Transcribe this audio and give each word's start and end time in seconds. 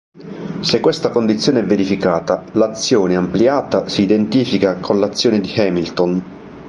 Se 0.61 0.79
questa 0.79 1.11
condizione 1.11 1.59
è 1.59 1.63
verificata, 1.63 2.43
l'azione 2.53 3.15
ampliata 3.15 3.87
si 3.87 4.01
identifica 4.01 4.79
con 4.79 4.99
l'azione 4.99 5.39
di 5.39 5.53
Hamilton. 5.55 6.23